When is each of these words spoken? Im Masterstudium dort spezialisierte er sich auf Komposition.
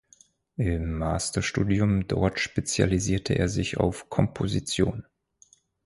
Im 0.57 0.97
Masterstudium 0.97 2.07
dort 2.07 2.39
spezialisierte 2.39 3.35
er 3.35 3.47
sich 3.49 3.77
auf 3.77 4.09
Komposition. 4.09 5.05